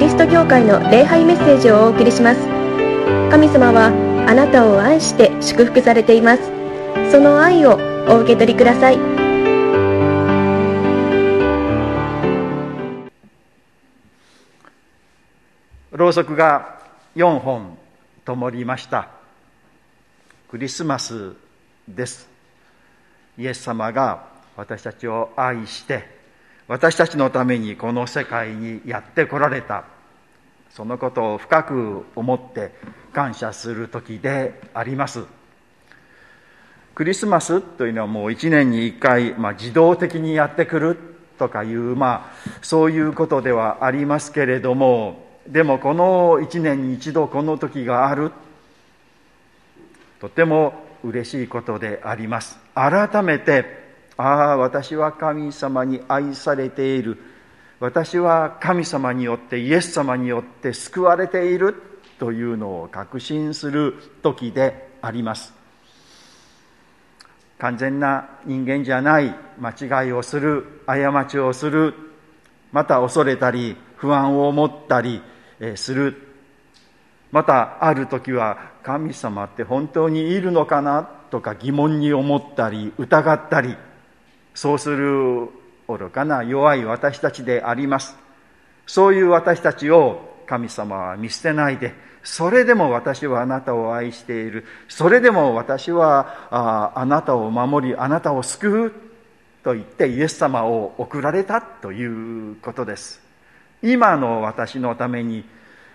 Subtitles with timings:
[0.00, 2.40] リスト教会の礼拝メッセージをお送りします。
[3.30, 3.88] 神様は
[4.26, 6.42] あなたを愛して祝福されています。
[7.12, 7.78] その愛を
[8.08, 8.96] お受け取りください。
[15.92, 16.80] ろうそくが
[17.14, 17.76] 4本
[18.24, 19.10] 灯りました。
[20.50, 21.34] クリスマス
[21.86, 22.26] です。
[23.36, 26.19] イエス様が私たちを愛して
[26.70, 29.82] 私たちのためにこの世界にやってこられた。
[30.70, 32.70] そのことを深く思って
[33.12, 35.24] 感謝する時であります。
[36.94, 40.96] クリスマスというのはもう一年に一回、まあ、自動的にやってくる
[41.40, 48.30] とかいう、まあ、そういうことではありますけれどもでもこの一年に一度この時がある。
[50.20, 52.60] とても嬉しいことであります。
[52.76, 53.89] 改めて
[54.20, 57.18] ああ私は神様に愛されている。
[57.80, 61.74] 私は神様によってイエス様によって救われている
[62.18, 65.54] というのを確信する時であります。
[67.58, 71.94] 完全な人間じゃない間違いをする過ちをする
[72.72, 75.22] また恐れたり不安を持ったり
[75.76, 76.26] する。
[77.32, 83.76] またある時は神様って本当にいるのかなとか疑問に思ったり疑ったり
[84.60, 85.48] そうする
[85.88, 88.14] 愚かな弱い私たちであります。
[88.86, 94.66] そういう私たちを神様は見捨てないでそれでも私はあなたを愛している。
[94.86, 98.92] それでも私はああなたを守りあなたを救う。
[99.64, 102.04] と言ってイエス様を送られたとい
[102.52, 103.22] うことです。
[103.82, 105.46] 今の私のために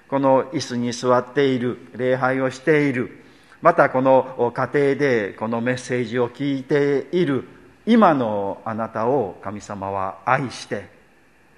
[0.07, 3.23] この椅子に座っている礼拝をしている
[3.61, 7.54] またこの家庭でこのメッセージを聞いている
[7.85, 10.89] 今のあなたを神様は愛してで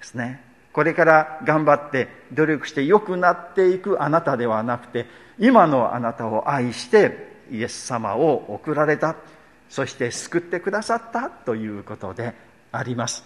[0.02, 0.42] すね。
[0.72, 5.06] これから頑張って努力して良くなっていくあなたではなくて
[5.38, 9.16] 今のあなたを愛してイエス様を送られた
[9.68, 12.34] そして救ってくださったということで
[12.70, 13.24] あります。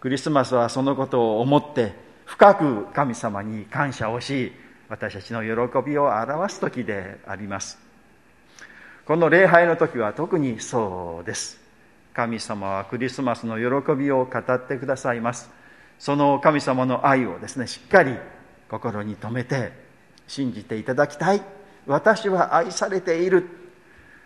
[0.00, 1.92] クリスマスはそのことを思って
[2.24, 4.52] 深く神様に感謝をし
[4.88, 7.78] 私たちの喜びを表す時であります。
[9.04, 11.65] この礼拝の時は特にそうです。
[12.16, 15.50] 神様はクリスマスの喜びを語ってくださいます。
[15.98, 18.16] その神様の愛をですねしっかり
[18.70, 19.70] 心に留めて
[20.26, 21.42] 信じていただきたい。
[21.86, 23.46] 私は愛されている。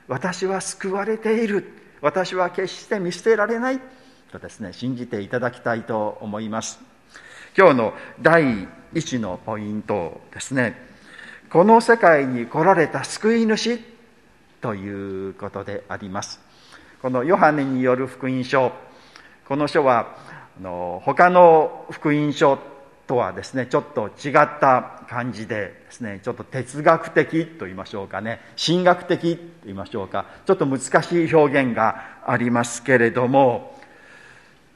[0.06, 1.64] 私は救われている。
[2.00, 3.80] 私は決して見捨てられない。
[4.30, 6.78] とですね信じていただきたいと思います。
[7.58, 10.76] 今日の第一のポイントですね。
[11.50, 13.80] この世界に来られた救い主
[14.60, 16.49] ということであります。
[17.02, 18.72] このヨハネによる福音書。
[19.48, 20.18] この書は
[20.58, 22.58] あの他の福音書
[23.06, 28.40] とはですねちょっと違った感じでですねちょっと哲学的と言いましょうかね。
[28.62, 30.26] 神学的と言いましょうか。
[30.44, 33.80] ちょっと難しい表現がありますけれども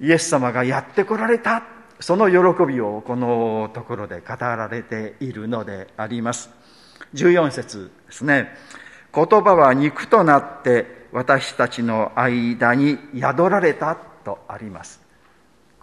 [0.00, 1.62] イエス様がやってこられた。
[2.00, 6.48] その喜びをこのところで語られているのであります。
[7.12, 8.48] 14節ですね。
[9.14, 15.00] 言葉は肉となって私たちの間に宿られたとあります。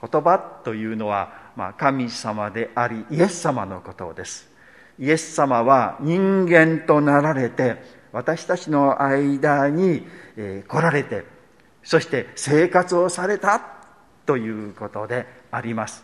[0.02, 4.52] 言葉というのは、まあ、神様でありイエス様のことです。
[5.00, 7.78] イエス様は人間となられて
[8.12, 10.06] 私たちの間に、
[10.36, 11.24] 来られて
[11.82, 13.62] そして生活をされた
[14.26, 16.04] ということであります。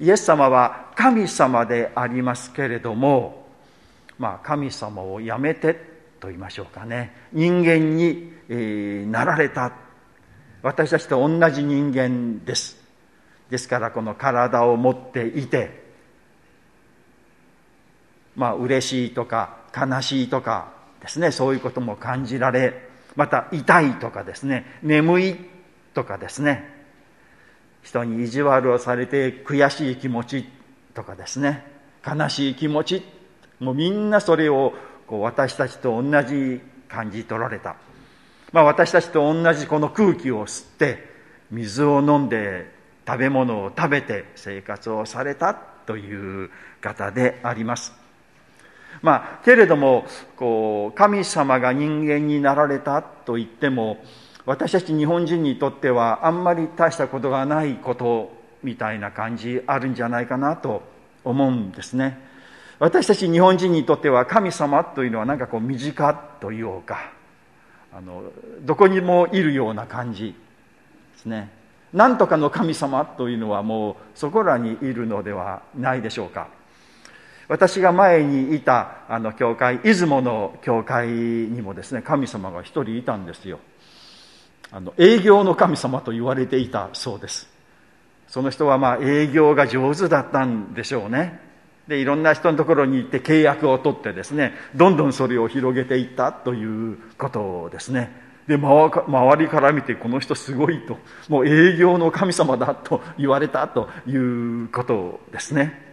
[0.00, 3.46] イエス様は神様でありますけれども、
[4.18, 7.14] まあ、神様をやめてと言いましょうかね。
[7.32, 8.32] 人間に、
[9.10, 9.72] なられた。
[10.62, 12.76] 私たちと同じ人間です。
[13.50, 15.86] ですからこの体を持っていて
[18.34, 21.30] まあ嬉しいとか悲しいとかですね。
[21.30, 24.78] そういうことも感じられまた痛いとかですね。
[24.82, 25.36] 眠い
[25.94, 26.74] とかですね。
[27.82, 30.48] 人に意地悪をされて悔しい気持ち
[30.94, 31.64] とかですね。
[32.06, 33.02] 悲しい気持ち。
[33.58, 34.74] もうみんなそれを
[35.06, 37.76] こう私たちと同じ感じ取られた、
[38.52, 41.10] まあ、私たちと同じこの空気を吸って
[41.50, 42.74] 水を飲んで
[43.06, 46.50] 食べ物を食べて生活をされたという
[46.80, 47.92] 方であります。
[49.02, 50.06] まあけれども
[50.36, 53.98] こう神様が人間になられたと言っても
[54.46, 58.32] 私たち日本人にとってはあんまり大したことがないこと
[58.62, 60.82] みたいな感じあるんじゃないかなと
[61.24, 62.18] 思うんですね。
[62.78, 67.10] 私たち日本人にとっては神様というのはなんかこう身近というか
[67.92, 68.24] あの
[68.60, 70.34] どこにもいるような感じ
[71.14, 71.50] ですね。
[71.92, 76.48] なんとかの神様というのはもうそこらにいるのではないでしょうか。
[77.48, 83.60] 私が前にいたあの教会出雲の教会にもですね神様が一人いたんですよ。
[84.70, 87.48] あの営業の神様と言われていたそうです。
[88.28, 91.45] その人はまあ営業が上手だったんでしょうね。
[91.88, 98.24] でいろんな人のところに行って契約を取ってですねどんどんそれを広げていったということですね。
[98.48, 100.98] で周りから見てこの人すごいと
[101.28, 105.84] もう営業の神様だと言われたということですね。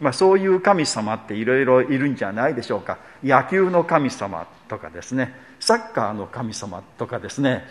[0.00, 2.98] まあ、そういう神様っていろいろいるんじゃないでしょうか。
[3.22, 5.34] 野球の神様とかですね。
[5.60, 7.64] サッカーの神様とかですね、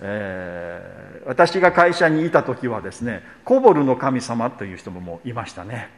[0.00, 5.88] えー、私が会社にいた時はですねコボルの神様という人ももういましたね、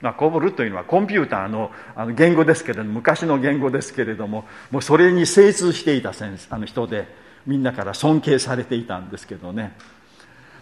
[0.00, 7.08] まあ、コボルというのはコンピューターのあの言語ですけれども昔の言語ですけれどももうそれに精通していた先あの人で
[7.46, 9.72] みんなから尊敬されていたんですけどね。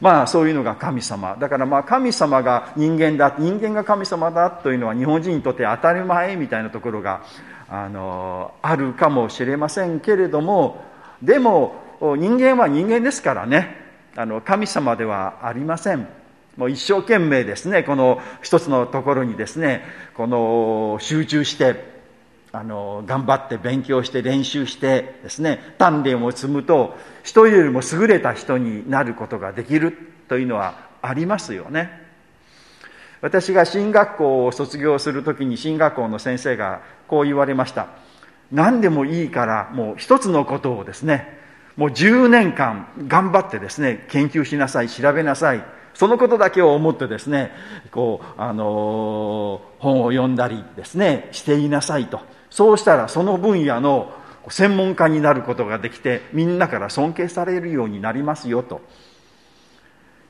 [0.01, 1.37] まあそういうのが神様。
[1.41, 7.23] だからまあ神様が人間だ人間が神様だというのは日本人にとって当たり前みたいなところが
[7.69, 10.85] あのあるかもしれませんけれども
[11.23, 13.83] でも人間は人間ですからね。
[14.17, 16.07] あの神様ではありません。
[16.56, 19.83] もう一生懸命ですねこの一つのところにですね
[20.15, 21.95] この集中して
[22.53, 29.99] あの頑張って勉強して練習してですね鍛錬を積むと人よりも優れた人になることができる
[30.29, 32.03] というのはありますよね。
[33.21, 37.89] 私が進学校を卒業する時に進学校の先生がこう言われました。
[38.53, 41.39] 何でもいいからもう一つのことをですね
[41.77, 47.52] もう10年間頑張ってですね研究しなさい調べなさいそのことだけを思ってですね
[47.91, 52.20] こうあの本を読んだりですねしていなさいと。
[52.50, 54.12] そうしたらその分野の
[54.49, 58.81] 専門家になることができてみんなから尊敬されるようになりますよと。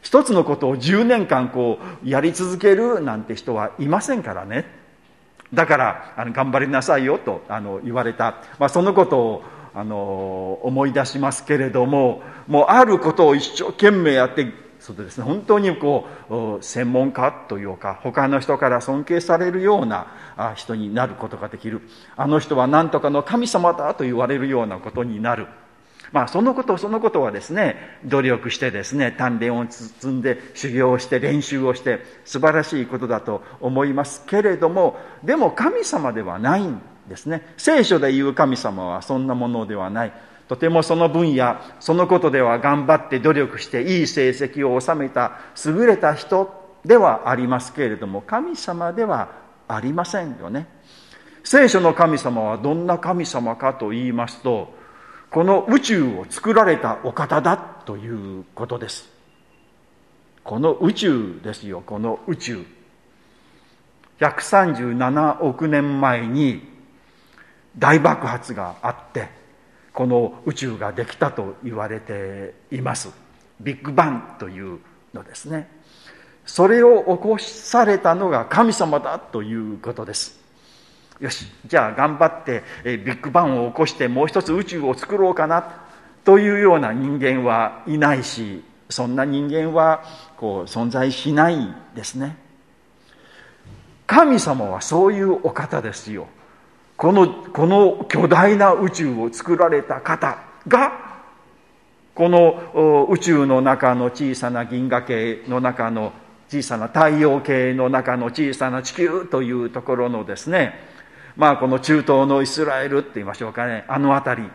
[0.00, 4.66] 一つのことを10年間こうやり続けるなんて人はいませんからね。
[5.52, 9.42] だからあの頑張りなさいよとあの言われた、まあ、そのことを
[9.74, 14.52] あの思い出しますけれどももうあることを一生懸命やって
[14.84, 20.08] そうですね、本当にこう専門家というか他の人から尊敬されるような
[20.56, 21.80] 人になることができる。
[22.18, 25.46] あの人は何とかの神様だと言われるようなことになる。
[26.12, 36.78] まあそのことそのことはですね努力してですね鍛錬を積んで修行をして練習をして素晴らしいことだと思いますけれどもでも神様ではないん
[37.08, 37.54] ですね。
[37.56, 40.12] 聖書で言う神様はそんなものではない。
[40.48, 49.30] とてもその分野そのことでは頑張って努力していい成績を収めた優れた人ではありますけれども神様では
[49.68, 50.66] ありませんよね。
[51.42, 54.72] 聖書の神様はどんな神様かと言いますと
[55.30, 59.08] この宇宙を作られたお方だということです。
[60.42, 62.66] この宇宙ですよこの宇宙。
[64.20, 66.62] 137億年前に
[67.76, 69.28] 大爆発があって
[69.94, 73.10] この宇宙ができたと言われています。
[73.60, 74.80] ビッグバンという
[75.14, 75.70] のですね。
[76.44, 80.40] それを起こされたのが神様だということです。
[81.20, 85.64] よしじゃあ頑張ってビッグバンを起こしてもう一つ宇宙を作ろうかな
[86.24, 90.02] というような人間はいないしそんな人間は
[90.36, 92.36] こう存在しないですね。
[94.06, 96.26] 神様はそういうお方ですよ。
[97.04, 101.20] このこの巨大な宇宙を作られた方が
[102.14, 106.14] この宇宙の中の小さな銀河系の中の
[106.48, 110.80] 小さな太陽系の中の小さな地球というところのですね
[111.36, 114.50] まあこの中東のイスラエルって言いましょうかねあの辺り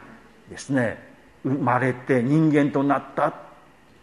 [0.49, 0.97] ですね
[1.43, 3.33] 生まれて人間となったっ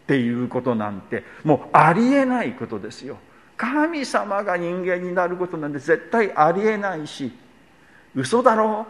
[0.07, 3.17] ていうことなんてもうありえないことですよ。
[3.57, 7.33] 神様が人間になることなんて絶対ありえないし
[8.15, 8.85] 嘘だろ？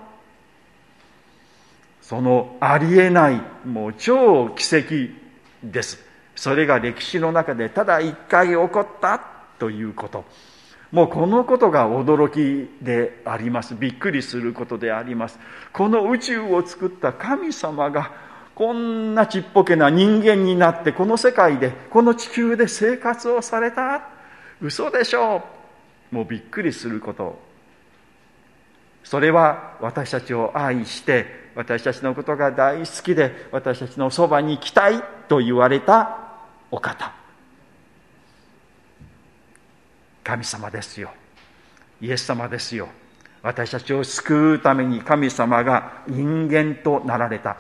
[2.02, 5.14] そのありえないもう超奇跡
[5.62, 6.00] です。
[6.36, 9.20] それが歴史の中でただ一回起こった
[9.60, 10.24] ということ。
[10.90, 13.76] もうこのことが驚きであります。
[13.76, 15.38] びっくりすることであります。
[15.74, 18.12] この宇宙を作った神様が
[18.56, 24.08] こんなちっぽけな人間になってこの世界でこの地球で生活をされた。
[24.62, 25.44] 嘘でしょ
[26.12, 26.16] う。
[26.16, 27.47] もうびっくりすること。
[29.10, 36.28] それは私たちを愛して私たちのことが大好きで私たちのそばに来たいと言われた
[36.70, 37.14] お方。
[40.26, 41.12] 神様ですよ。
[42.02, 42.90] イエス様ですよ。
[43.42, 47.56] 私たちを救うために神様が人間となられた。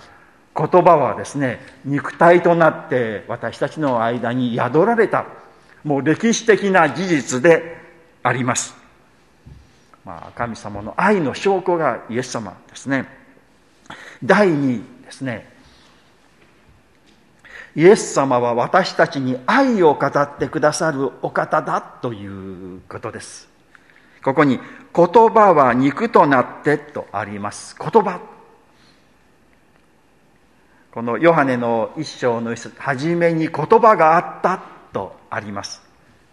[0.53, 5.25] 言葉はですね肉体となって私たちの間に宿られた。
[5.85, 7.77] もう歴史的な事実で
[8.21, 8.86] あります。
[10.07, 13.09] まあ、神様の愛の証拠がイエス様ですね。
[14.23, 15.51] 第2位ですね。
[17.75, 22.25] イエス様は私たちに愛を語ってくださるお方だとい
[22.77, 23.49] うことです。
[24.23, 24.61] ここに
[24.95, 27.75] 言葉は肉となってとあります。
[27.77, 28.21] 言葉。
[30.93, 35.81] このヨハネの一章の一節、はじめに言葉があったとあります。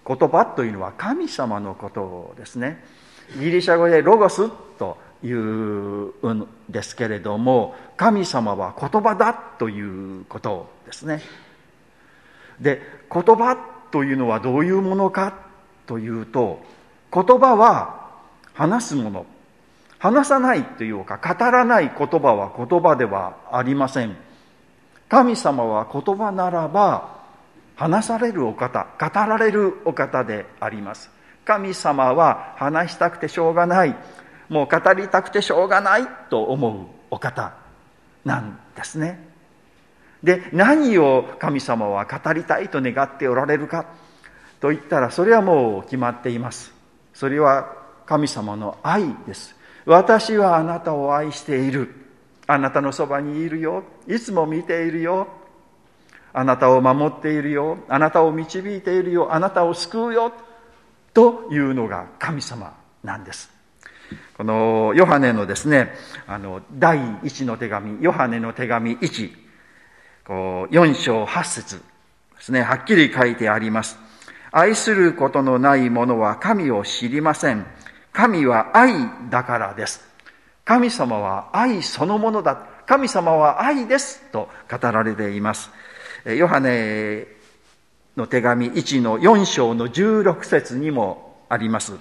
[0.07, 2.94] 言葉というのは神様のことですね。
[3.39, 11.23] ギリシャ語でロゴスというんですけれども、神様は言葉だということですね。
[12.61, 12.81] で、
[13.13, 13.57] 言葉
[13.91, 15.35] というのはどういうものか
[15.87, 16.63] というと、
[17.13, 18.11] 言葉は
[18.55, 19.27] 話すもの。
[19.99, 24.17] 話さないというか、語らない言葉は言葉ではありません。
[25.09, 27.23] 神様は言葉ならば、
[27.77, 31.14] 話されるお方、語られるお方であります。
[31.45, 33.95] 神様は話したくてしょうがない、
[34.49, 37.55] もう語りたくてしょうがないと思うお方
[38.25, 39.35] なんですね。
[40.23, 43.85] で、何を神様は語りたいと願っておられるか
[44.61, 46.73] と言ったら、それはもう決まっています。
[47.13, 47.73] それは
[48.07, 49.55] 神様の愛です。
[49.85, 51.95] 私はあなたを愛している。
[52.47, 53.85] あなたのそばにいるよ。
[54.07, 55.29] いつも見ているよ。
[56.33, 57.79] あなたを守っているよ。
[57.89, 59.33] あなたを導いているよ。
[59.33, 60.33] あなたを救うよ。
[61.15, 63.51] というのが神様なんです。
[64.37, 65.95] このヨハネのですね、
[66.27, 69.33] あの、第一の手紙、ヨハネの手紙1、
[70.27, 71.83] こう、4章8節で
[72.41, 73.99] すね、はっきり書いてあります。
[74.51, 77.67] 愛することのない者は神を知りません。
[78.13, 78.93] 神は愛
[79.31, 80.01] だからです。
[80.65, 82.57] 神様は愛そのものだ。
[82.87, 85.71] 神様は愛ですと語られています。
[86.25, 87.27] ヨハネ
[88.17, 91.95] の手紙1の4章の16節にもあります。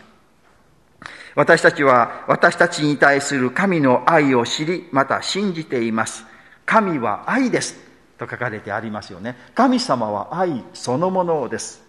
[1.35, 6.25] 私たちは私たちに対する神の愛を知り、また信じています。
[6.65, 7.75] 神は愛です。
[8.17, 9.35] と書かれてありますよね。
[9.55, 11.83] 神様は愛そのものです。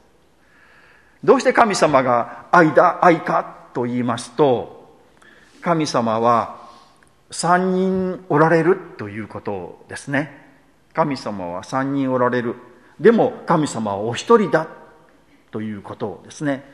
[1.23, 4.99] どうして神様が愛だ、愛かと言いますと、
[5.61, 6.69] 神様は
[7.31, 10.43] 三人おられるということですね。
[10.93, 12.55] 神様は三人おられる。
[13.01, 14.69] でも神様はお一人だ
[15.51, 16.65] ということですね。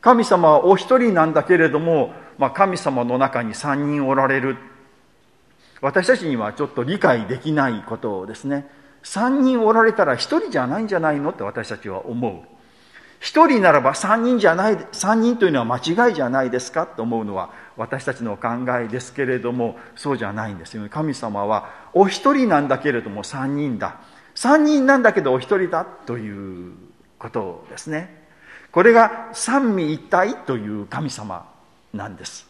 [0.00, 4.56] 神様はお一人なんだけれども、まあ、神様の中に三人おられる。
[5.80, 8.68] 私たちにはちょっと理解できないことですね。
[9.02, 11.30] 三人おられたら一人じゃないんじゃないの？
[11.30, 12.56] って私たちは思う。
[13.18, 20.88] 一人ならば三人じゃない、三人というのは間違いじゃないですかと思うのは私たちの考えですけれども、そうじゃないんですよね。
[20.88, 24.00] 神様はお一人なんだけれども三人だ。
[24.36, 26.74] 三人なんだけどお一人だという
[27.18, 28.28] ことですね。
[28.70, 31.50] これが三位一体という神様
[31.94, 32.46] なんです。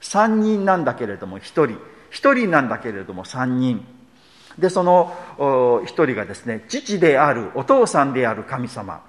[0.00, 1.76] 三人なんだけれども一人。
[2.10, 3.86] 一人なんだけれども三人。
[4.58, 9.02] で、その一人がですね、父である、お父さんである神様。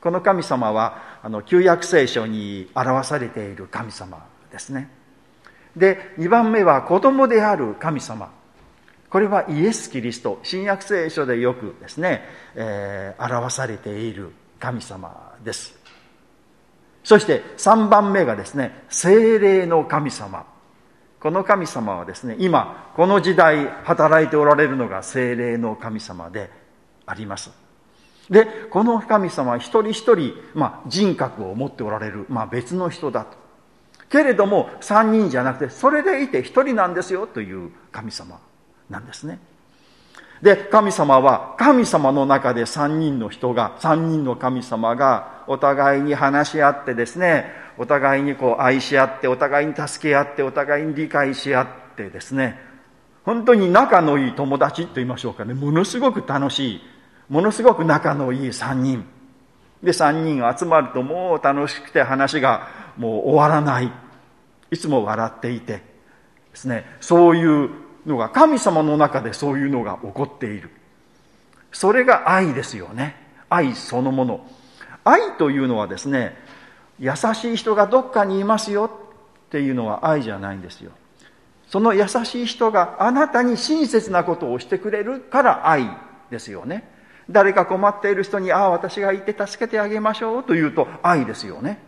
[0.00, 4.90] この神様は、あの、旧約聖書に表されている神様ですね。
[5.76, 8.30] で、二番目は子供である神様。
[9.10, 12.22] これはイエス・キリスト、新約聖書でよくですね、
[12.54, 15.74] えー、表されている神様です。
[17.04, 20.44] そして3番目がですね、精霊の神様。
[21.20, 26.50] この神様はですね、今、この時代働いておられるのが精霊の神様で
[27.06, 27.50] あります。
[28.28, 33.36] で、この神様は一人一人、まあ、人格を持っておられる、まあ、別の人だと。
[34.08, 38.38] けれども、三人じゃなくて、それでいて一人なんですよという神様
[38.90, 39.38] なんですね。
[40.42, 51.66] で、神様は、神様の中で三人の人が、三人の神様が、お互いに話し合ってですね、お互いにこう愛し合って、お互いに助け合って、お互いに理解し合っ
[51.96, 52.60] てですね、
[53.24, 56.80] 本当に仲のいい友達と言いましょうかね、ものすごく楽しい、
[57.28, 59.04] ものすごく仲のいい三人。
[59.82, 63.92] で、三人集まるともう楽しくて話がもう終わらない。
[64.70, 65.82] いつも笑っていてで
[66.54, 67.70] すね、そういう
[68.06, 70.70] のが、神様の中でそういうのが起こっている。
[71.72, 73.16] それが愛ですよね。
[73.50, 74.46] 愛そのもの。
[75.04, 76.36] 愛というのはですね、
[76.98, 78.90] 優しい人がどっかにいますよ
[79.46, 80.92] っていうのは愛じゃないんですよ。
[81.68, 85.90] その優しい人があなたに親切なことをしてくれるから愛
[86.30, 86.88] ですよね。
[87.28, 91.80] 誰か困っている人に、ああ、私がいて助けてあげましょうというと愛ですよね。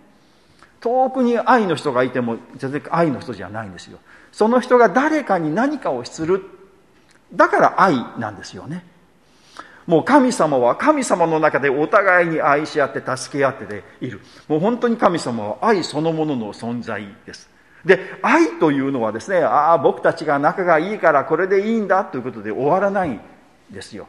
[0.80, 3.98] 遠くに愛の人がいても全然愛の人じゃないんですよ。
[4.32, 6.44] その人が誰かに何かをする。
[7.32, 8.84] だから愛なんですよね。
[9.86, 14.20] もう神様は神様の中でお互いに愛し合って助け合ってでいる。
[14.46, 17.48] もう本当に神様は愛そのものの存在です。
[17.84, 23.20] で、愛というのはですね、ああ、僕たちが仲がいいからこれでいいんだということで終わらないん
[23.70, 24.08] ですよ。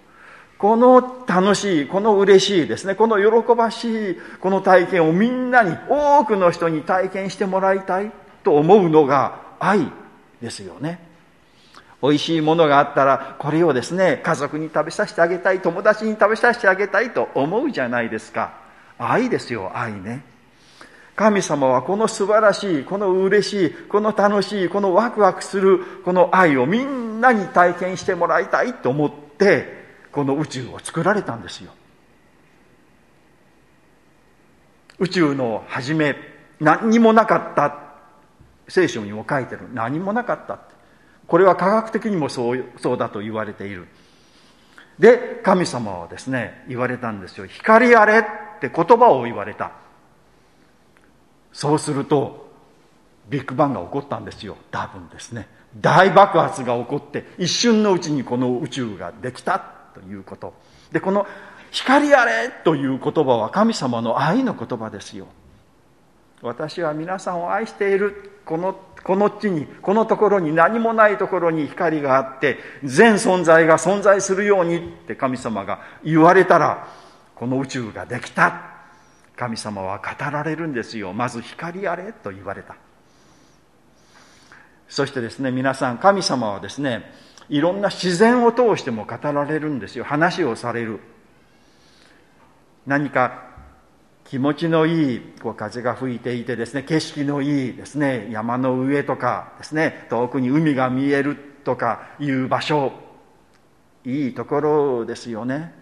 [0.58, 8.12] この楽しい、この嬉しいですね、この喜ばしい、この体験をみんなに、多くの人に体験してもらいたい
[8.44, 9.90] と思うのが愛
[10.41, 11.00] ですよね。
[12.01, 18.53] 美味しいものがあったら、これをですね、家族に食べさせてあげたい、友達に食べさせてあげたいと思うじゃないですか。
[18.98, 20.24] 愛ですよ、愛ね。
[21.15, 29.79] 神様はこの素晴らしい、この嬉しい、この楽しい、このワクワクする、この愛をみんなに体験してもらいたいと思って、
[30.13, 31.74] この宇宙を作られたんですよ。
[35.00, 36.15] 宇宙の初め、
[36.62, 37.88] 何にもなかった。
[38.70, 39.68] 聖書にも書いてる。
[39.74, 40.60] 何もなかった。
[41.28, 43.88] これは科学的にもそうそうだと言われている。
[44.98, 47.46] で、神様はですね、言われたんですよ。
[47.46, 48.24] 光あれっ
[48.60, 49.72] て言葉を言われた。
[51.52, 52.50] そうすると
[53.30, 55.48] ビッグバンが起こったんですよ多分ですね
[55.80, 59.60] 大爆発が起こって一瞬のうちにこの宇宙ができた
[59.94, 60.54] ということ
[60.92, 61.28] でこの
[61.72, 65.28] 「光あれ!」という言葉は神様の愛の言葉ですよ
[66.41, 68.41] 私は皆さんを愛している。
[68.46, 76.88] このこの地にこのところに何もないところに光があって全存在が存在するようにって神様が言われたら
[77.36, 78.65] この宇宙ができた。
[79.36, 81.13] 神様は語られるんですよ。
[81.13, 82.75] まず光あれと言われた。
[84.89, 87.10] そしてですね皆さん神様はですね
[87.48, 90.03] いろんな自然を通しても語られるんですよ。
[90.03, 91.00] 話をされる。
[92.86, 93.49] 何か
[94.29, 102.93] 気持ちのいいこう風が吹いていてですね景色のいいですね山の上とかですね遠くに海が見えるとかいう場所
[104.05, 105.74] いいところですよね。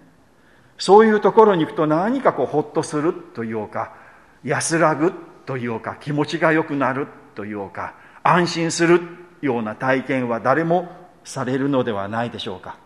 [0.78, 3.94] そういうところに行くと何かこうほっとするというか
[4.46, 5.12] 安らぐ
[5.46, 9.02] というか気持ちが良くなるというか安心する
[9.42, 10.88] ような体験は誰も
[11.26, 12.78] されるのではないでしょうか。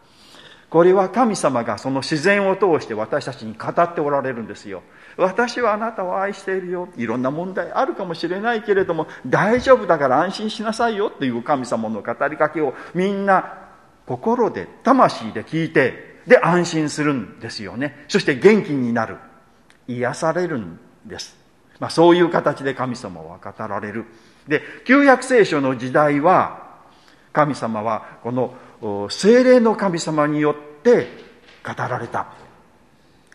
[0.71, 4.81] これは神様がその自然を通して私たちに語っておられるんですよ。
[5.17, 6.89] 私はあなたを愛しているよ。
[6.97, 13.57] いろんな問題あるかもしれないけれども大丈夫だから安心しなさいよっていう神様の語りかけをみんな
[14.05, 18.05] 心で魂で聞いてで安心するんですよね。
[18.07, 19.17] そして元気になる。
[19.87, 21.35] 癒されるんです、
[21.79, 24.05] まあ、そういう形で神様は語られる。
[24.47, 26.71] で旧約聖書の時代は
[27.33, 31.07] 神様はこの精霊の神様によって
[31.63, 32.33] 語られた。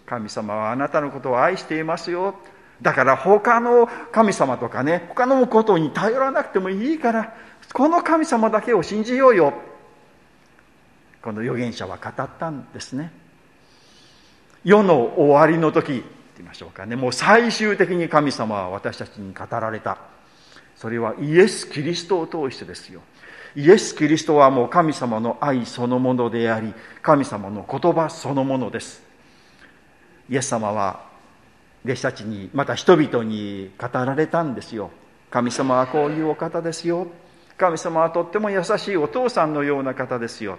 [0.07, 2.35] 神様はあなたのことを愛していますよ。
[2.81, 7.35] だから他の神様とかね他のことに頼らなくてもいいから
[7.73, 9.55] この神様だけを信じようよ。
[11.23, 13.11] この預言者は語ったんですね。
[14.63, 16.05] 世の終わりの時って
[16.39, 16.97] 言いましょうかね。
[16.97, 19.99] もう最終的に神様は私たちに語られた。
[20.77, 23.01] それはイエス・キリストを通してですよ。
[23.57, 29.06] イエス・キリストはもう神様の愛そのものであり神様の言葉そのものです。
[30.29, 31.05] イエス様は
[31.85, 34.91] 弟子たちにまた人々に語られたんですよ。
[35.31, 37.07] 神様はこういうお方ですよ。
[37.57, 40.59] 神様はとっても優しいお父さんのような方ですよ。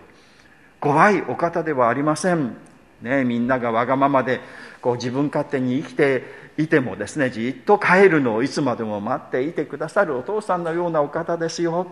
[0.79, 2.55] 怖いお方ではありません。
[3.01, 4.39] ね、みんながわがままで
[4.81, 6.23] こう自分勝手に生きて
[6.57, 11.87] いてもですねじっと帰るのをいつまでも待っていてくださるお父さんのようなお方ですよ。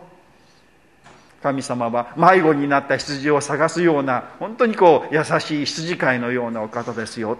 [1.43, 7.37] 神様は迷子になった羊を探すような本当にこう優しい羊飼いのようなお方ですよ、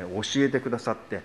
[0.00, 1.20] 教えてくださって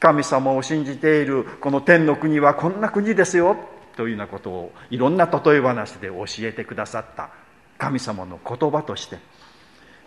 [0.00, 3.56] 神様を信じているこの天の国はこんな国ですよ
[3.96, 7.30] というようなことをいろんな例え話で教えてくださった
[7.78, 9.18] 神様の言葉として。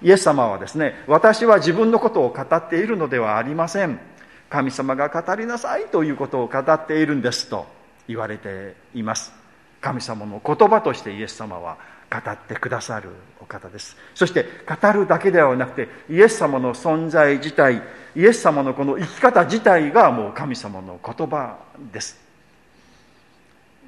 [0.01, 3.99] イエス様はですね私は自分のことを語っているのではありません。
[4.49, 7.65] 神様が語りなさいということを語っているんですと
[8.07, 9.33] 言われています。
[9.81, 11.77] 神様の言葉としてイエス様は
[12.11, 13.09] 語ってくださる
[13.45, 13.95] お方です。
[14.13, 17.81] そして語るだけではなくてイエス様の存在自体
[18.15, 21.57] イエス様のこの生き方自体がもう神様の言葉
[21.93, 22.17] です。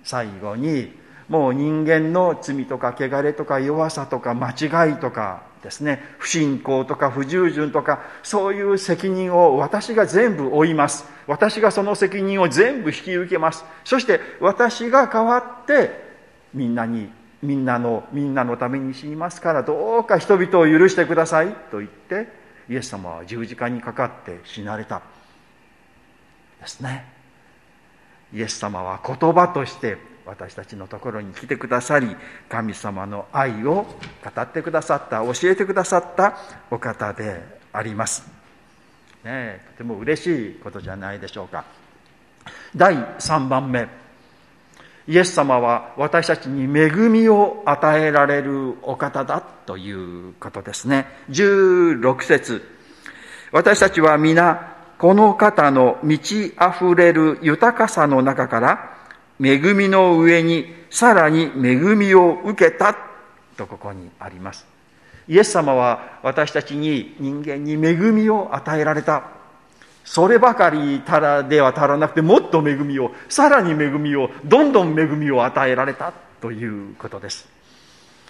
[0.03, 0.91] 最後に
[1.27, 11.05] もう人間の罪とか汚れとか弱さとか間違いとかですね不信仰とか不従順とかそういう責任を私が全部負います。
[11.25, 13.65] 私がその責任を全部引き受けます。
[13.83, 16.07] そして私が代わって
[16.53, 17.09] みんなに
[17.41, 21.51] みんなのみんなのために死にますからどうか人々を許してください。
[21.71, 22.27] と言って
[22.69, 25.01] イエス様は十字架にかかって死なれた。
[26.59, 27.05] ですね。
[28.33, 32.13] イエス様は言葉として私たちのところに来てくださり
[32.49, 33.85] 神様の愛を
[34.23, 36.37] 語ってくださった教えてくださった
[36.69, 38.27] お方であります、
[39.23, 41.63] ね、とても嬉しいことじゃないでしょうか。
[42.75, 44.06] 第3番目。
[45.07, 51.07] イエス様は私たちに恵みを与えられるお方だということですね。
[51.29, 52.61] 16節
[53.53, 58.97] 私たちは皆、この方の満ち溢れる豊かさの中から、
[59.41, 62.97] 恵みの上にさらに恵みを受けた
[63.55, 64.65] とここにあります。
[65.29, 69.36] イエス様は私たちに人間に恵みを与えられた。
[70.07, 77.49] そればかりたらでは足らなくてもっと恵みをさらに恵みをどんどん恵みを与えられたということです。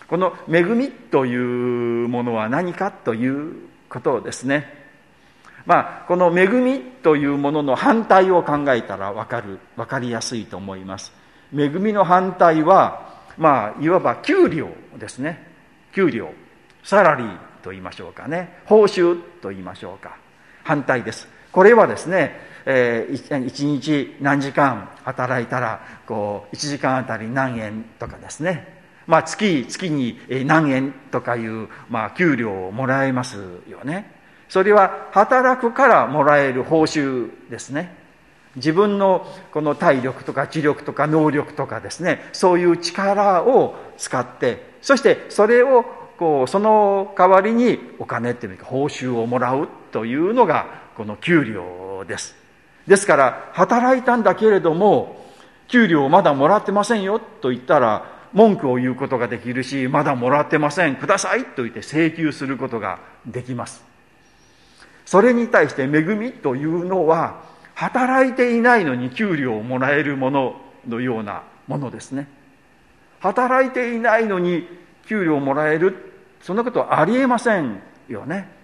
[0.08, 3.54] この恵みというものは何かという
[3.90, 4.74] ことですね。
[5.68, 11.14] まあこの恵みというものの反対を考えたら分かる分かりやすいと思います。
[11.56, 15.48] 恵みの反対はまあいわば給料ですね。
[15.94, 16.32] 給料
[16.84, 18.64] サラリーと言いましょうかね。
[18.66, 20.18] 報酬と言いましょうか。
[20.64, 21.37] 反対です。
[21.52, 28.78] これはですね、えー、1日何時間働いたらこう1時間あたり何円とかですね。
[29.08, 33.38] まあ月月に何円とかいう、まあ、給料をもらえます
[33.70, 34.12] よね。
[34.50, 37.96] それは働くからもらえる報酬ですね。
[38.58, 42.22] 自分のこの体力とか知力とか能力とかですね。
[42.34, 45.86] そういう力を使ってそしてそれを
[46.18, 52.36] こうその代わりにお金っていうか報酬をもらうというのがこの給料です。
[52.88, 55.24] ですから、働いたんだけれども、
[55.68, 63.84] 給料をまだもらってませんよと言ったら、文句を言うことができるし、まだもらってません、くださいと言って請求することができます。
[65.06, 67.44] それに対して恵みというのは、
[67.76, 72.28] 働いていないのに給料をもらえるもののようなものですね。
[73.20, 74.68] 働いていないのに
[75.06, 78.57] 給料をもらえる、そんなことはありえませんよね。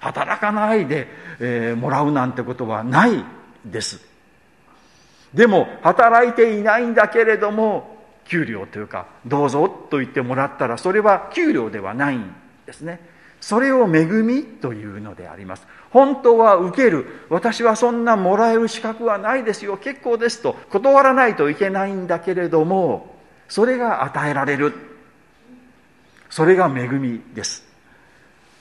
[0.00, 1.08] 働かないで、
[1.40, 3.24] えー、もらうなんてことはない
[3.64, 4.00] です。
[5.34, 12.34] でも、働いていないんだけれども、給料というか、どうぞと言ってもらったら、それは給料ではないん
[12.66, 13.00] ですね。
[13.40, 15.66] それを恵みというのであります。
[15.90, 17.06] 本当は受ける。
[17.30, 19.76] 私はそんなもらえる資格はないですよ。
[19.76, 23.16] 結構ですと断らないといけないんだけれども、
[23.48, 24.72] それが与えられる。
[26.30, 27.67] それが恵みです。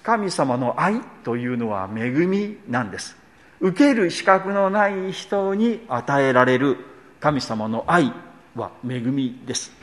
[0.08, 3.18] 神様の愛というのは恵みなんです。
[3.60, 6.78] 受ける資格のない人に与えられる
[7.20, 8.14] 神様の愛
[8.56, 9.74] は恵みです。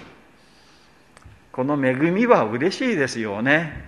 [1.52, 3.84] この恵みは嬉しいですよね。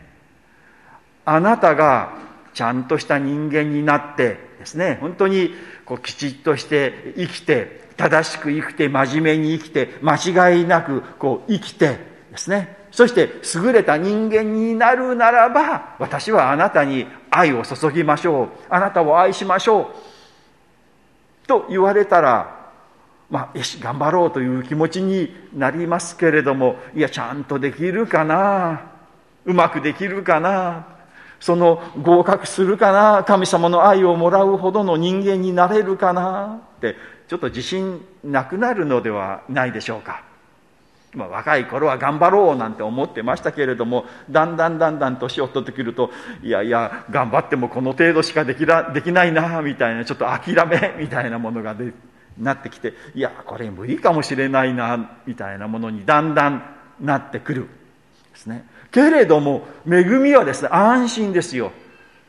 [1.24, 2.18] あなたが
[2.52, 5.54] ちゃんとした人間になってですね、本当に
[5.86, 11.98] こうきちっとして生きて、正しく生きて、真面目に生きて、間違いなくこう生きて
[12.30, 18.48] ですね、そして優れた人間になるならば、私はあなたに愛を注ぎましょう。
[18.70, 19.86] あなたを愛しましょう。
[21.46, 22.72] と言われたら、
[23.28, 28.92] まあ、よし、頑張ろうという気持ちになりますけれども、いや、ちゃんとできるかな？
[29.44, 30.86] うまくできるかな？
[31.38, 33.24] その合格するかな？
[33.24, 36.62] 神様の愛をもらうほどの人間になれるかな？
[36.78, 36.96] って、
[37.28, 40.24] ちょっと自信なくなるのではないでしょうか。
[41.16, 46.10] まあ、若い頃は頑張ろうなんて思ってましたけれどもだんだんだんだん年を取ってくると
[46.42, 51.94] いやいや頑張ってもこの程度しかできなできないなみたいなちょっと諦めみたいなものがで
[52.38, 56.62] なってきていやこれ無理かもしれないなみたいなものにだんだん
[57.00, 57.68] なってくる。
[58.32, 58.66] ですね。
[58.90, 61.72] けれども恵みはですね安心ですよ。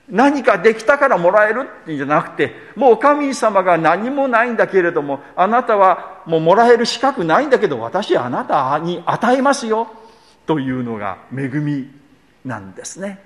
[0.10, 9.88] 何かできたからもらえるってんじゃなくて、もう神様が何もないんだけれども、あなたはもうもらえる資格ないんだけど、私はあなたに与えますよ。
[10.46, 11.92] というのが恵み
[12.46, 13.22] なんですね。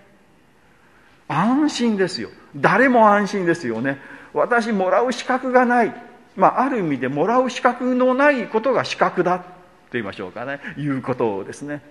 [1.28, 2.30] 安心ですよ。
[2.56, 4.00] 誰も安心ですよね。
[4.34, 5.94] 私もらう資格がない。
[6.36, 9.46] まあ、ある意味でもらう資格のないことが資格だと
[9.94, 10.60] 言いましょうかね。
[10.78, 11.82] いうことをですね。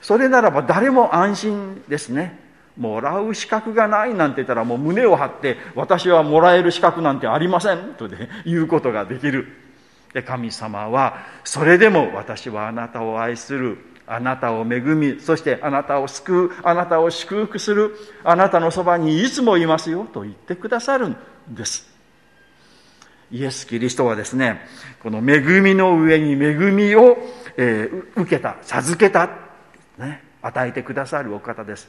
[0.00, 2.49] それならば誰も安心ですね。
[2.76, 9.48] もらう資格がないなんて言ったらもう胸を張って私はもらえる資格なんてありませんとで言うことができる。
[10.12, 21.16] で神様はそれでも私はあなたを愛するあなたを恵みそしてあなたを救うあなたを祝福するあなたのそばにいつもいますよと言ってくださるん
[21.48, 21.88] です
[23.30, 24.62] イエス・キリストはですね
[25.00, 27.18] この恵みの上に恵みを、
[27.56, 29.30] えー、受けた授けた、
[29.96, 31.88] ね、与えてくださるお方です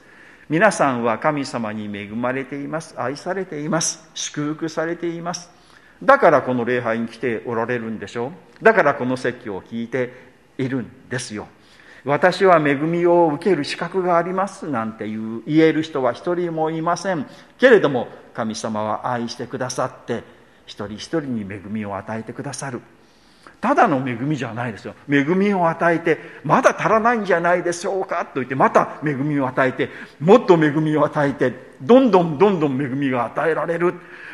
[0.52, 2.94] 皆さんは神様に恵まれています。
[2.98, 4.10] 愛されています。
[4.14, 5.50] 祝福されています。
[6.04, 8.62] だからこの礼拝に来ておられるんでしょう。
[8.62, 10.12] だからこの説教を聞いて
[10.58, 11.48] いるんですよ。
[12.04, 17.26] 私は恵みを受ける資格がありますなんていう言える人は一人もいません。
[17.58, 20.22] けれども神様は愛してくださって
[20.66, 22.82] 一人一人に恵みを与えてくださる。
[23.62, 24.96] ただの恵みじゃないですよ。
[25.08, 28.26] 恵みを与えてまだ足らないんじゃないでしょうか？
[28.26, 33.94] と言ってまた恵みを与えてもっと恵みを与えてどんどんどんどん恵みが与えられる。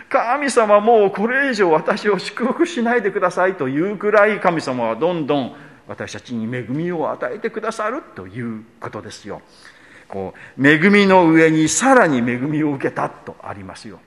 [0.09, 5.53] 神様もうこれ以上私を祝福しないでくださいというくらい神様はどんどん
[5.85, 9.41] 私たちに恵みを与えてくださるということですよ。
[10.07, 13.99] こう恵みの上にさらに恵みを受けたとありますよ。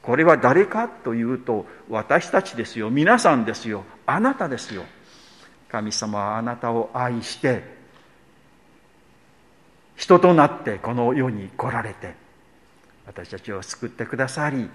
[0.00, 2.88] これは誰かというと私たちですよ。
[2.88, 3.84] 皆さんですよ。
[4.14, 4.84] あなたですよ。
[5.70, 7.64] 神様はあなたを愛して
[9.96, 12.14] 人となってこの世に来られて
[13.06, 14.68] 私たちを救ってくださり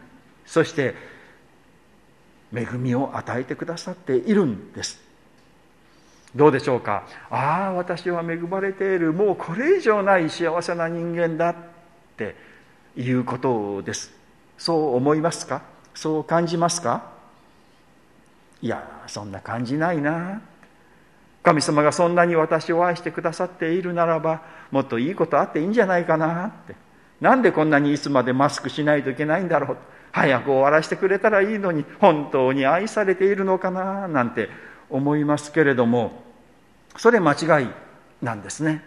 [0.45, 0.95] そして
[2.53, 4.99] 恵みを与えてくださっているんです。
[6.35, 7.05] どうでしょうか？
[7.29, 9.13] ああ私は恵まれている。
[9.13, 11.55] もうこれ以上ない幸せな人間だっ
[12.15, 12.35] て
[12.95, 14.11] いうことです。
[14.57, 15.61] そう思いますか？
[15.93, 17.16] そう感じますか？
[18.61, 20.41] いやそんな感じないな。
[21.43, 26.75] 神様がそんなに私を愛してくださっているならばもっといいことあっていいんじゃないかなって。
[27.21, 29.77] なんでこんなにいつまでマスクしないといけないんだろう。
[30.11, 34.49] 早く終わらせてくれたらいいのに本当に愛されているのかななんて
[34.89, 36.23] 思いますけれども。
[36.97, 37.67] それ間違い
[38.21, 38.83] なんですね。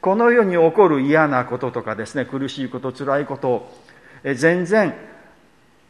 [0.00, 3.72] この世に起こる嫌なこととかですね苦しいこと辛いこと
[4.34, 4.94] 全然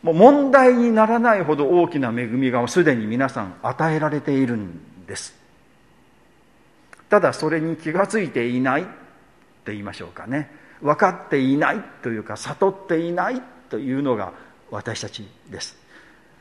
[0.04, 5.34] もう問題にならないほど大きな恵みがすでに皆さん与えられているんです。
[7.08, 10.50] ただそれに気が付いていないって言いましょうかね。
[10.82, 13.40] 分かっていないというか悟っていない
[13.70, 14.34] というのが
[14.70, 15.74] 私たちです。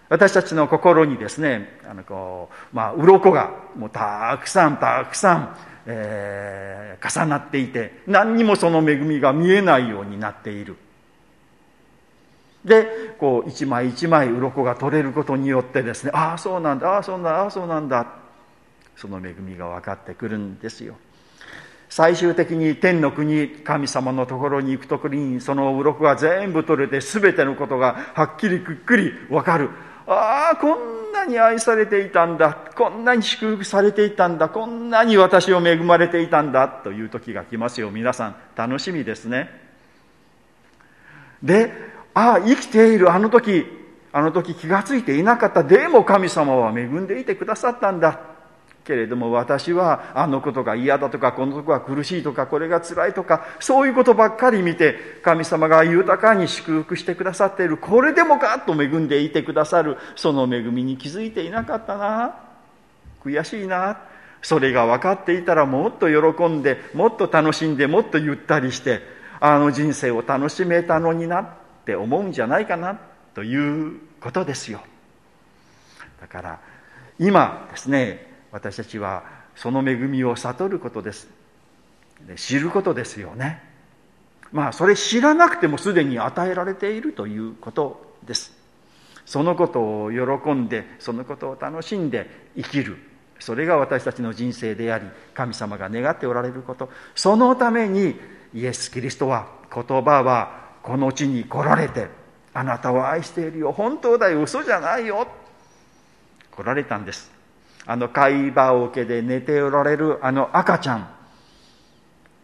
[0.10, 10.76] 私たちの心にですねあのこう、まあ、鱗がもうたくさんたくさん、えー、重なっていて何にもその恵みが見えないようになっている。
[12.66, 18.24] でこう一枚一枚鱗が取れることによってですねああそうなんだああそうなんだああそうなんだ。
[18.96, 20.96] その恵みが分かってくるんですよ。
[21.90, 29.70] 最終的に天の国神様のところに行くときにその鱗が全部取れて全てのことがはっきりくっくり分かる。
[30.08, 37.92] ああこんなに愛されていたんだこんなに祝福されていたんだこんなに私を恵まれていたんだという時が来ますよ。
[37.92, 39.50] 皆さん楽しみですね。
[41.42, 43.12] でああ生きている。
[43.12, 43.66] あの時
[44.12, 45.64] あの時気がついていなかった。
[45.64, 48.20] でも神様は恵んでいてくださったんだ。
[48.84, 57.78] けれども私はあのことが嫌だとかこのことが苦しいとかこれが辛いとかそういうことばっかり見て神様が豊かに祝福してくださっている。
[57.78, 59.98] これでもかと恵んでいてくださる。
[60.16, 62.36] その恵みに気づいていなかったな。
[63.24, 63.98] 悔しいな。
[64.42, 69.00] それが分かっていたらもっと喜んでもっと楽しんでもっとゆったりして
[69.40, 71.63] あの人生を楽しめたのにな。
[71.84, 72.98] って思うんじゃないかな
[73.36, 74.82] ということですよ。
[76.22, 76.60] だから
[77.20, 79.24] 今ですね私たちは
[79.56, 81.28] その恵みを悟ることです。
[82.38, 83.62] 知ることですよね。
[84.54, 88.54] まあそれ知らなくてもすでに与えられているということです。
[89.26, 92.98] そのことを喜んでそのことを楽しんで生きる。
[93.40, 96.90] それが私たちの人生であり神様が願っておられること。
[97.14, 98.18] そのために
[98.54, 102.10] イエス・キリストは言葉はこの地に来られて
[102.54, 103.72] あなたを愛しているよ。
[103.72, 104.44] 本当だよ。
[104.44, 105.28] 嘘じゃないよ。
[106.52, 107.32] 来られたんです。
[107.86, 110.20] あの貝羽桶で寝ておられる。
[110.22, 111.10] あの赤ちゃん。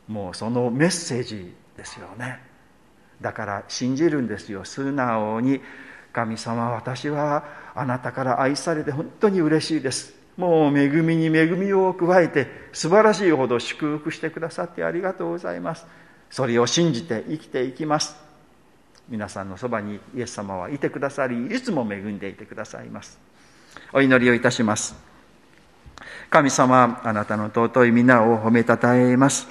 [0.08, 2.40] もうそのメッセージですよね。
[3.22, 4.66] だから信じるんですよ。
[4.66, 5.62] 素直に。
[6.12, 7.44] 神様私は
[7.76, 10.14] あなたから愛されて本当に嬉しいです。
[10.38, 15.86] もう恵みに恵みを加えて素晴らしいほど祝福してくださってありがとうございます。
[16.32, 18.29] それを信じて生きていきます。
[19.10, 23.20] 皆さんのそばにイエス様はいてくださりいつも恵んでいてくださいます。
[23.92, 24.96] お祈りをいたします。
[26.30, 29.48] 神様あなたの尊い皆を褒めたたえます。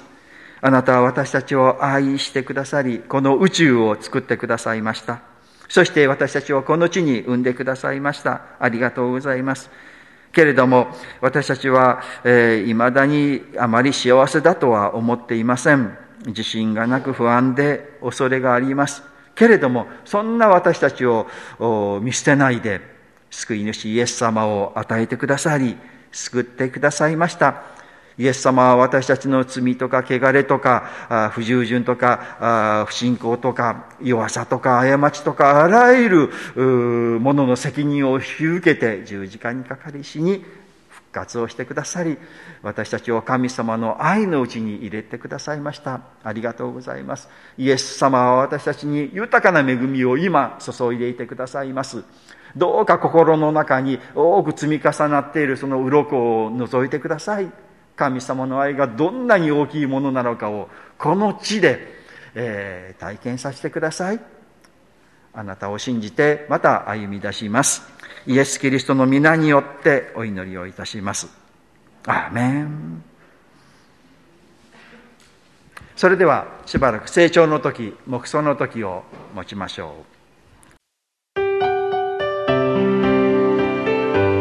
[0.61, 5.21] あなたは私たちを愛してくださりこの宇宙を作ってくださいました。
[5.67, 8.41] そして私たちをこの地に産んでくださいました。
[8.59, 9.69] ありがとうございます。
[10.31, 10.87] けれども
[11.19, 15.97] 私たちは、えー、未だにあまり幸せだとは思っていません。
[16.27, 19.08] 自信がなく不安で恐れがあります。
[19.39, 21.25] けれども、そんな私たちを
[22.03, 22.81] 見捨てないで、
[23.31, 25.77] 救い主イエス様を与えてくださり、
[26.11, 27.63] 救ってくださいました。
[28.17, 40.43] イエス様は私たちの罪とか汚れとか、不従順とか、不信仰とか、弱さとか、過ちとか、あらゆるものの責任を引き受けて十字架にかかり死に
[41.11, 42.17] 活をしてくださり
[42.61, 46.01] 私たちを神様の愛のうちに入れてくださいました。
[46.23, 47.29] ありがとうございます。
[47.57, 52.03] イエス様は私たちに豊かな恵みを今注いでいてくださいます。
[52.55, 57.51] どうか心の中に多く積み重なっているその鱗を除いてください。
[57.95, 61.79] 神様の愛がどんなに大きいものなのかをこの地で、
[62.33, 64.19] えー、体験させてください。
[65.33, 67.98] あなたを信じてまた歩み出します。
[68.29, 71.27] イエス・キリストの皆によってお祈りをいたします。
[72.05, 73.03] アーメン。
[75.95, 79.01] それではしばらく成長の時黙想の時を
[79.33, 80.05] 持ちましょ
[81.37, 81.41] う。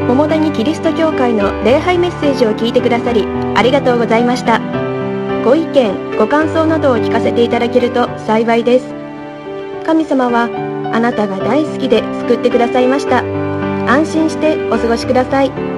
[0.06, 3.24] 桃谷キリスト教会の礼拝メッセージを聞いてくださり
[3.56, 4.60] ありがとうございました。
[5.46, 8.86] ご意見ご感想などを聞かせていただけると幸いです。
[9.86, 10.42] 神様は
[10.92, 13.47] あなたが大好きで救ってくださいました。
[13.88, 15.77] 安心してお過ごしください。